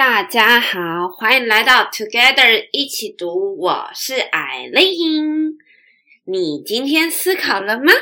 [0.00, 3.54] 大家好，欢迎来到 Together 一起读。
[3.58, 5.58] 我是艾琳。
[6.24, 7.92] 你今天思考了吗？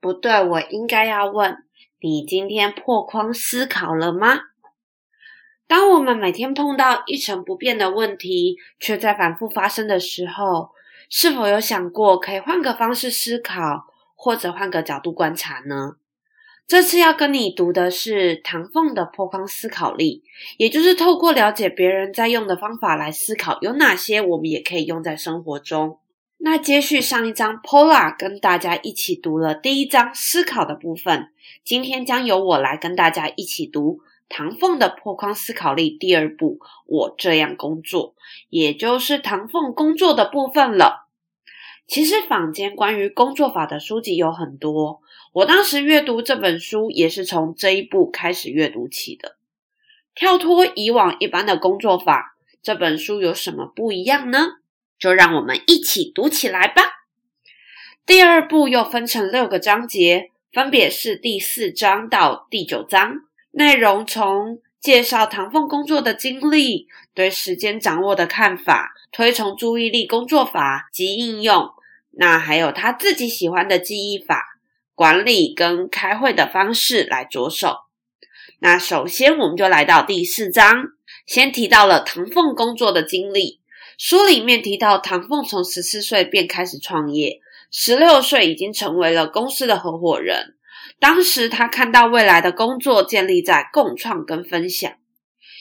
[0.00, 1.58] 不对，我应该要问
[2.00, 4.44] 你今天破框思考了吗？
[5.66, 10.70] 当我们每天碰到一成不变的问题，却在反复发生的时候，
[11.10, 13.84] 是否有想过可以换个方式思考，
[14.14, 15.96] 或者换个角度观察呢？
[16.68, 20.22] 这次要跟你读的是唐凤的破框思考力，
[20.58, 25.98] 也就是透过了解别人在用的方法来思考，有哪些我们也可以用在生活中。
[26.36, 31.30] 那接续上一章，Pola 跟大家一起读了第一章思考的部分，
[31.64, 38.14] 今天将由我来跟大家一起读唐凤的破框思考力第二部，我这样工作，
[38.50, 41.07] 也就是唐凤工作的部分了。
[41.88, 45.00] 其实坊间关于工作法的书籍有很多。
[45.32, 49.36] 我当时阅读这本书也是从这一部开始阅读起的。
[50.14, 54.58] 跳脱以往一般的工作法，这本书有什么不一样呢？
[54.98, 56.82] 就让我们一起读起来吧。
[58.04, 71.70] 第二部又分成六个章节，分别是第四章到第九章，内容从介绍唐凤工作的经历、对时间掌握的看法、推崇注意力工作法及应用，
[72.12, 74.54] 那还有他自己喜欢的记忆法。
[74.94, 77.82] 管理跟开会的方式来着手。
[78.58, 80.88] 那首先，我们就来到第四章，
[81.24, 83.60] 先提到了唐凤工作的经历。
[83.96, 90.56] 书里面提到，唐凤从十四岁便开始创业，十六岁已经成为了公司的合伙人。
[90.98, 94.92] 当时他看到未来的工作建立在共创跟分享。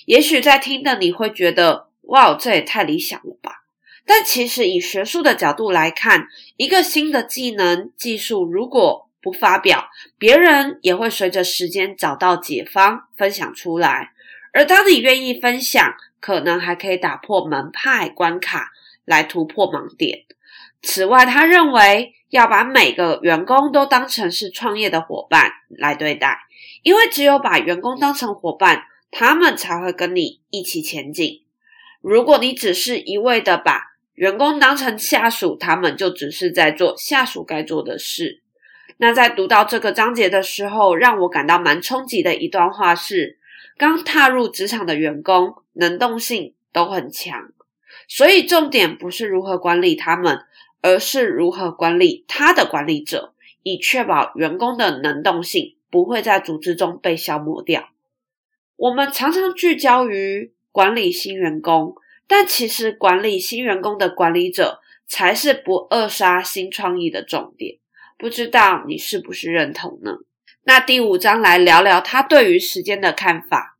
[0.07, 3.66] 也许在听的你会觉得，哇，这也太理想了吧？
[4.07, 14.13] 但其实以学术的角度来看，一个新的技能、技术，如果不发表，别人也会随着时间找到解方，分享出来。
[14.53, 18.71] 而当你愿意分享，可能还可以打破门派关卡，
[19.03, 20.23] 来突破盲点。
[20.81, 26.45] 此外，他认为要把每个员工都当成是创业的伙伴来对待，
[26.81, 31.43] 因为只有把员工当成伙伴，他们才会跟你一起前进。
[31.99, 38.41] 如果你只是一味的把员工当成下属，他们就只是在做下属该做的事。
[38.97, 43.37] 那在读到这个章节的时候，让我感到蛮冲击的一段话是：
[43.77, 47.51] 刚踏入职场的员工能动性都很强，
[48.07, 50.39] 所以重点不是如何管理他们，
[50.81, 57.89] 而是如何管理他的管理者，以确保员工的能动性不会在组织中被消磨掉。
[58.77, 61.95] 我们常常聚焦于管理新员工，
[62.27, 67.77] 但其实管理新员工的管理者才是不扼杀新创意的重点。
[68.17, 70.17] 不知道你是不是认同呢？
[70.63, 73.77] 那第五章来聊聊他对于时间的看法。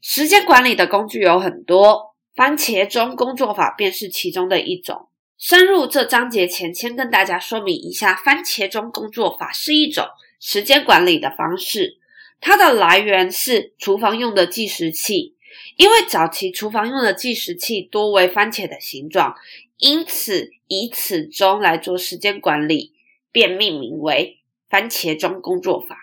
[0.00, 5.08] 时间管理的工具有很多，番茄钟工作法便是其中的一种。
[5.36, 10.06] 深入这章节前，先跟大家说明一下，番茄钟工作法是一种
[10.38, 11.98] 时间管理的方式。
[12.40, 15.34] 它的来源是厨房用的计时器，
[15.76, 19.34] 因为早期厨房用的计时器多为番茄的形状，
[19.78, 22.92] 因此以此钟来做时间管理。
[23.32, 25.96] 便命名为番茄钟工作法。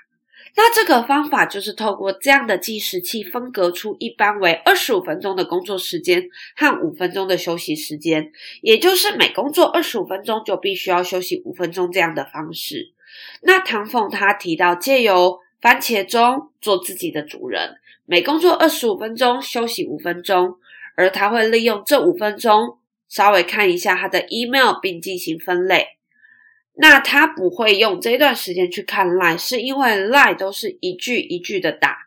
[0.55, 8.31] 那这个方法就是透过这样的计时器，分隔出一般为二十五分钟的工作时间和五分钟的休息时间，
[8.61, 12.93] 也就是每工作二十五分钟就必须要休息五分钟这样的方式。
[13.41, 17.75] 那唐凤他提到，借由番茄钟做自己的主人，
[18.09, 20.55] 每工作二十五分钟休息五分钟，
[20.95, 22.77] 而他会利用这五分钟
[23.09, 25.97] 稍微看一下他的 email，并进行分类。
[26.75, 31.97] 那他不会用这段时间去看 line，是因为 line 都是一句一句的打，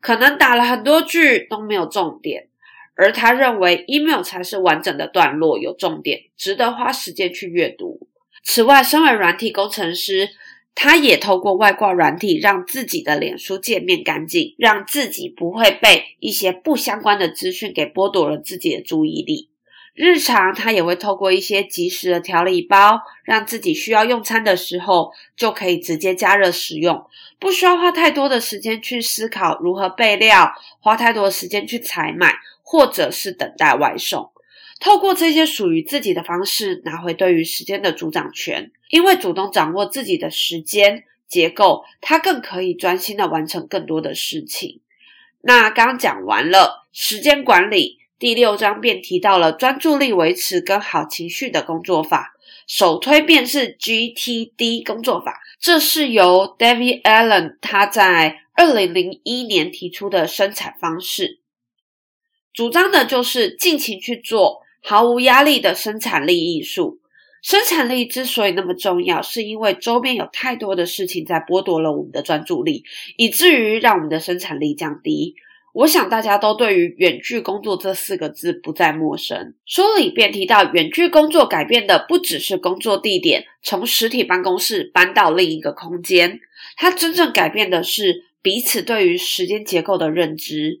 [0.00, 2.46] 可能打了很多句都没有重点，
[2.94, 8.06] 而他认为 email 才是完整的段落，有重点，值得花时间去阅读。
[8.44, 10.28] 此外，身为软体工程师，
[10.74, 19.50] 他也透过外挂软体让自己的脸书界面干净，让自己不会被一些不相关的资讯给剥夺了自己的注意力。
[19.94, 27.04] 日常他也会透过一些即时的调理包，让自己需要用餐的时候就可以直接加热食用，
[27.40, 34.30] 不需要花太多的时间去思考如何备料，花太多的时间去采买，或者是等待外送。
[34.80, 44.80] 透过这些属于自己的方式，拿回对于时间的主掌权，因为主动掌握自己的时间结构，他更可以专心的完成更多的事情。
[45.40, 47.98] 那刚讲完了时间管理。
[48.18, 52.34] 第六章便提到了专注力维持跟好情绪的工作法，
[52.66, 61.38] 首推便是 GTD 工作法，这是由 David Allen 他在二零零一年提出的生产方式。
[62.52, 66.98] 主张的就是尽情去做，毫无压力的生产力艺术。
[67.42, 72.84] 生产力之所以那么重要，是因为周边有太多的事情在剥夺了我们的专注力，
[73.18, 75.34] 以至于让我们的生产力降低。
[75.74, 79.54] 我想大家都对于远距工作这四个字不再陌生。
[79.66, 86.40] 书里便提到，远距工作改变的不只是工作地点，从实体办公室搬到另一个空间，
[86.78, 90.80] 它真正改变的是彼此对于时间结构的认知。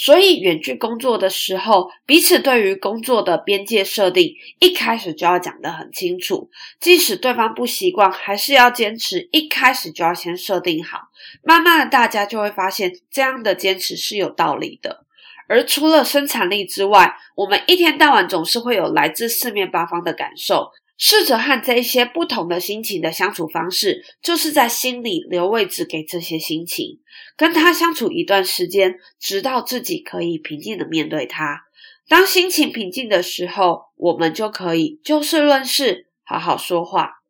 [0.00, 6.48] 所以，远距工作的时候，彼此对于工作的边界设定，一开始就要讲得很清楚。
[6.78, 11.08] 即使对方不习惯，还是要坚持，一开始就要先设定好。
[11.42, 15.04] 慢慢的，大家就会发现，这样的坚持是有道理的。
[15.48, 20.70] 而除了生产力之外，我们一天到晚总是会有来自四面八方的感受。
[21.00, 26.98] 试着和这些不同的心情的相处方式，就是在心里留位置给这些心情，
[27.36, 31.66] 跟他相处一段时间，直到自己可以平静的面对他。
[32.08, 37.20] 当心情平静的时候，我们就可以就事论事，好好说话。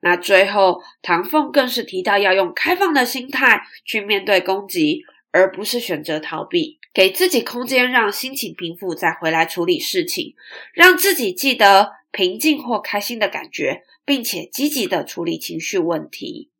[0.00, 5.02] 那最后，唐凤更是提到要用开放的心态去面对攻击，
[5.32, 10.34] 而不是选择逃避，给自己空间，让心情平复，再回来处理事情，
[10.72, 11.97] 让自己记得。
[12.10, 16.50] 平静或开心的感觉，并且积极的处理情绪问题。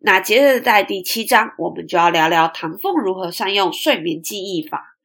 [0.00, 4.96] 那接着在第七章，我们就要聊聊唐凤如何善用睡眠记忆法。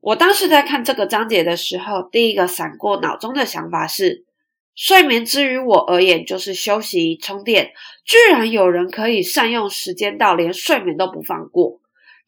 [0.00, 4.24] 我当时在看这个章节的时候，第一个闪过脑中的想法是：
[4.74, 7.72] 睡眠之于我而言就是休息充电。
[8.04, 11.80] 居然有人可以善用时间到连睡眠都不放过。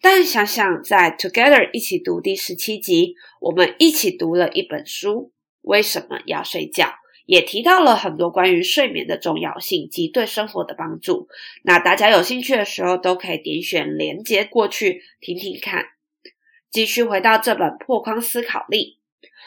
[0.03, 5.33] 但想想在 Together 一起读第十七集，我们一起读了一本书，
[5.63, 6.95] 为什么要睡觉？
[7.31, 11.29] 也提到了很多关于睡眠的重要性及对生活的帮助。
[11.63, 15.91] 那大家有兴趣的时候，都可以点选连接过去听听看。
[16.73, 18.99] 继续回到这本破框思考力，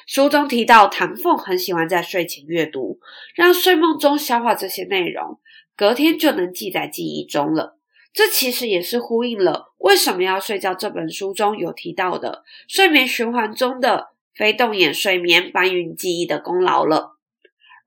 [0.07, 3.01] 书中提到唐凤很喜欢在睡前阅读，
[3.35, 5.41] 让睡梦中消化这些内容，
[5.75, 7.77] 隔天就能记在记忆中了。
[8.13, 17.12] 这其实也是呼应了为什么要睡觉这本书中有提到的睡眠循环中的非动眼睡眠搬运记忆的功劳了。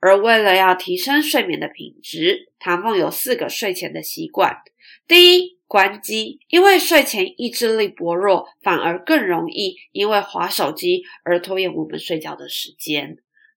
[0.01, 4.63] 而为了要提升睡眠的品质，唐凤有四个睡前的习惯：
[5.09, 13.17] 第一，关机，因为睡前意志力薄弱，反而更容易因为划手机而拖延我们睡觉的时间；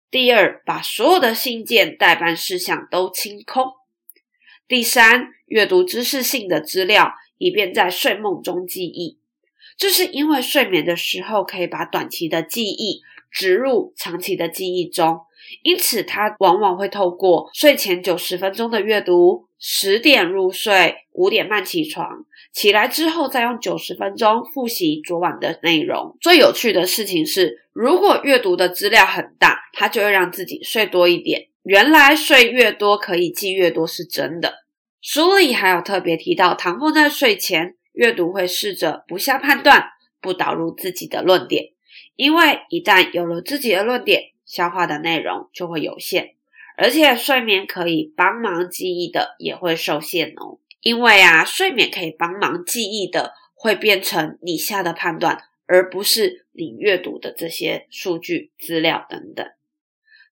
[0.09, 3.73] 第二，把所有的信件、待办事项都清空；
[4.67, 9.19] 第三，阅读知识性的资料，以便在睡梦中记忆。
[9.77, 15.19] 这是因为睡眠的时候可以把短期的记忆植入长期的记忆中。
[15.63, 26.15] 因此，他往往会透过睡前九十分钟的阅读，十点入睡，五点半起床，起来之后再用九十分钟复习昨晚的内容。
[26.21, 31.47] 最有趣的事情是，如果阅读的资料很大，他就会让自己睡多一点。
[31.63, 34.65] 原来睡越多可以记越多是真的。
[35.01, 39.83] 书里还有特别提到，唐凤在睡前阅读会试着不下判断，
[40.21, 41.71] 不导入自己的论点，
[42.15, 46.35] 因为一旦有了自己的论点，消化的内容就会有限，
[46.77, 50.59] 而且睡眠可以帮忙记忆的也会受限哦。
[50.81, 59.45] 因为啊，睡眠可以帮忙记忆的会变成你下的判断，而不是你阅读的这些数据资料等等。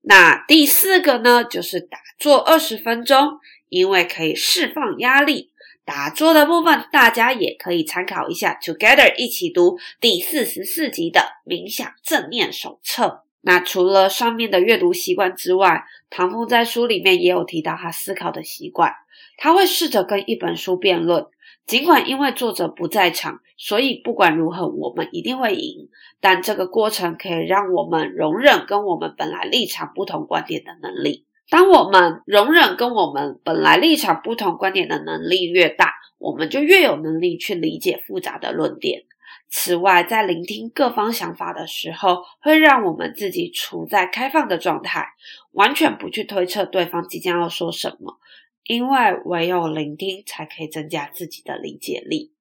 [0.02, 3.38] 那第四个呢，就是打坐二十分钟，
[3.70, 5.50] 因为可以释放压力。
[5.84, 13.24] 打坐的部分大家也可以参考一下，Together 一起读第四十四集的冥想正念手册。
[13.42, 18.90] 那除了上面的阅读习惯之外，唐风在书里面也有提到他思考的习惯。
[19.36, 21.26] 他会试着跟一本书辩论，
[21.66, 25.88] 尽管因为作者不在场，所以不管如何，我们一定会赢。
[26.20, 31.26] 但这个过程可以让我们容忍跟我们本来立场不同观点的能力。
[31.50, 39.04] 当我们容忍跟我们本来立场不同观点的能力越大，我们就越有能力去理解复杂的论点。
[39.50, 45.06] 此外，在聆听各方想法的时候，会让我们自己处在开放的状态，
[45.52, 48.18] 完全不去推测对方即将要说什么，
[48.64, 52.32] 因为唯有聆听才可以增加自己的理解力。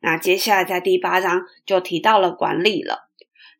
[0.00, 3.08] 那接下来在第八章就提到了管理了。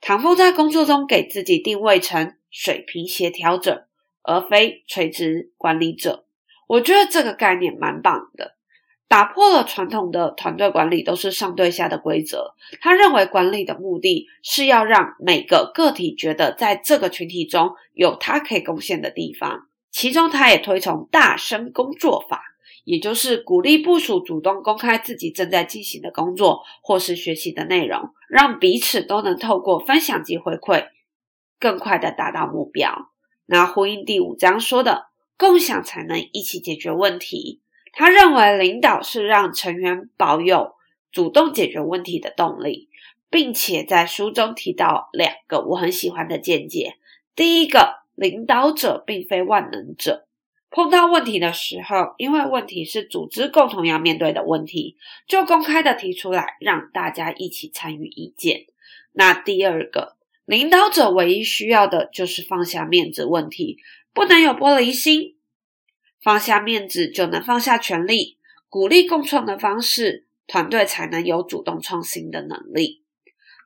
[0.00, 3.87] 唐风在工作中给自己定位成水平协调者，
[4.22, 6.24] 而非垂直管理者。
[6.66, 8.56] 我觉得这个概念蛮棒的。
[9.08, 12.54] 打破了传统的团队管理都是上对下的规则。
[12.82, 19.66] 他认为管理的目的是要让每个个体觉得在这个群体中有他可以贡献的地方。
[19.90, 22.42] 其中，他也推崇大声工作法，
[22.84, 30.88] 也就是鼓励部署主动公开自己正在进行的工作或是学习的内容，让彼此都能透过分享及回馈，
[31.58, 33.10] 更快的达到目标。
[33.50, 35.06] 那呼应第五章说的，
[35.38, 37.62] 共享才能一起解决问题。
[37.94, 40.74] 他认为领导是让成员保有
[41.10, 42.90] 主动解决问题的动力，
[43.30, 46.96] 并且在书中提到两个我很喜欢的见解。
[47.34, 50.26] 第一个，领导者并非万能者。
[50.70, 58.66] 碰到问题的时候，因为问题是组织共同要面对的问题，就公开的提出来，让大家一起参与意见。
[59.12, 60.17] 那第二个，
[60.48, 63.76] 领导者唯一需要的就是放下面子问题，
[64.14, 65.36] 不能有玻璃心，
[66.22, 68.38] 放下面子就能放下权力，
[68.70, 73.02] 鼓励共创的方式，团队才能有主动创新的能力。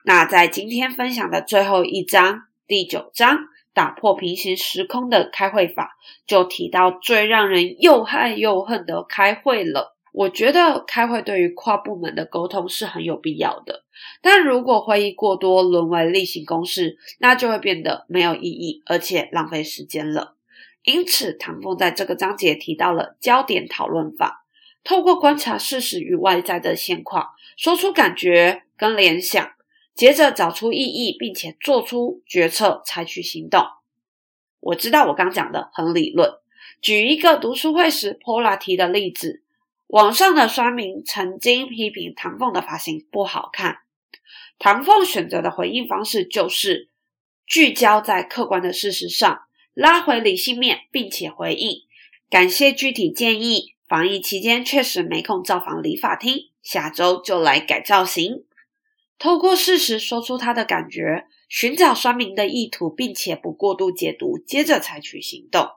[0.05, 3.47] 那在今天分享的最后一章，第九章。
[3.75, 5.97] 打破平行时空的开会法，
[6.27, 9.92] 就提到最让人又爱又恨的开会了。
[10.13, 13.85] 我觉得开会对于跨部门的沟通是很有必要的，
[14.21, 20.37] 但如果会议过多，沦为例行公事，那就会变得没有意义，而且浪费时间了。
[20.85, 24.45] 因此，唐凤在这个章节提到了焦点讨论法，
[24.85, 29.53] 透过观察事实与外在的现况，说出感觉跟联想。
[29.95, 33.63] 接着找出意义，并且做出决策，采取行动。
[34.59, 36.33] 我知道我刚讲的很理论。
[36.81, 39.42] 举一个读书会时 Paula 提的例子，
[39.93, 43.81] 网上的酸民曾经批评唐凤的发型不好看。
[44.59, 46.89] 唐凤选择的回应方式就是
[47.47, 49.43] 聚焦在客观的事实上，
[49.75, 51.83] 拉回理性面，并且回应
[52.31, 53.75] 感谢具体建议。
[53.87, 58.47] 防疫期间确实没空造访理发厅，下周就来改造型。
[59.19, 65.69] 透过事实说出他的感觉，寻找酸民的意图，并且不过度解读，接着采取行动。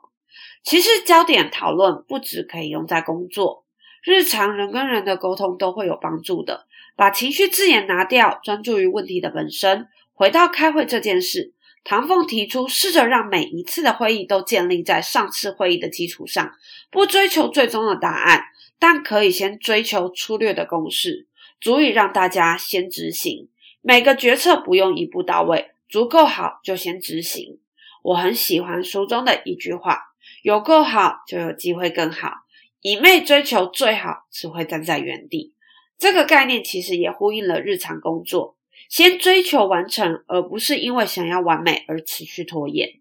[0.64, 3.65] 其实焦点讨论不只可以用在工作，
[4.06, 6.68] 日常人跟人的沟通都会有帮助的。
[6.96, 9.88] 把情绪字眼拿掉，专注于问题的本身。
[10.14, 16.54] 回到开会这件事，唐凤提出，试着让每一次的会议都建立在上次会议的基础上，
[16.90, 18.46] 不追求最终的答案，
[18.80, 21.28] 但可以先追求粗略的共识。
[21.60, 23.50] 足以让大家先执行，
[23.82, 27.60] 每个决策不用一步到位，足够好就先执行。
[28.04, 32.45] 我很喜欢书中的一句话：有够好就有机会更好，
[32.86, 35.56] 一味追求最好只会站在原地。
[35.98, 43.00] 这个概念其实也呼应了日常工作，先追求完成，而不是因为想要完美而持续拖延。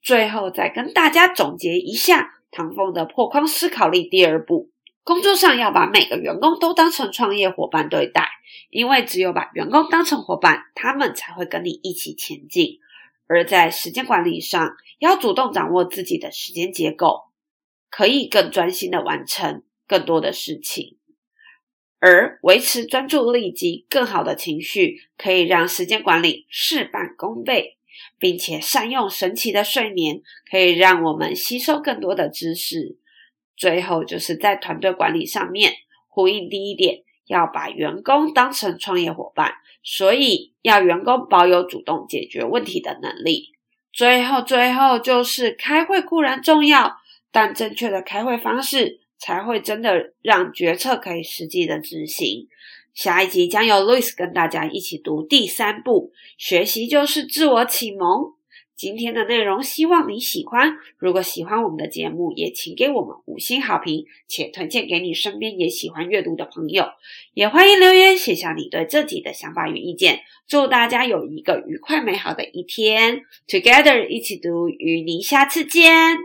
[0.00, 4.70] 最后再跟大家总结一下唐凤的破框思考力第二步。
[5.02, 8.28] 工作上要把每个员工都当成创业伙伴对待，
[8.70, 12.78] 因为只有把员工当成伙伴，他们才会跟你一起前进。
[13.26, 17.22] 而在时间管理上，要主动掌握自己的时间结构，
[17.92, 20.96] 可以更专心的完成更多的事情。
[22.00, 27.76] 而维持专注力及更好的情绪，可以让时间管理事半功倍，
[28.18, 32.96] 并且善用神奇的睡眠，可以让我们吸收更多的知识。
[33.56, 35.74] 最后就是在团队管理上面
[36.08, 39.52] 呼应第一点，要把员工当成创业伙伴，
[39.84, 43.52] 所以要员工保有主动解决问题的能力。
[43.92, 46.96] 最后，最后就是开会固然重要，
[47.32, 52.46] 但正确的开会方式才会真的让决策可以实际的执行。
[52.94, 58.34] 下一集将由 Louis 跟大家一起读第三部，学习就是自我启蒙。
[58.74, 60.76] 今天的内容希望你喜欢。
[60.98, 66.86] 如果喜欢我们的节目，也请给我们五星好评，且推荐给你身边也喜欢阅读的朋友。
[67.32, 70.20] 也欢迎留言写下你对这集的想法与意见。
[70.48, 73.22] 祝大家有一个愉快美好的一天。
[73.46, 76.22] Together 一起读，与您下次见。